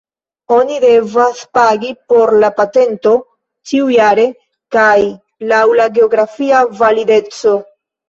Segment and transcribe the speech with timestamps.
[0.53, 3.13] Oni devas pagi por la patento
[3.73, 4.27] ĉiujare
[4.79, 4.97] kaj
[5.55, 7.59] laŭ la geografia valideco.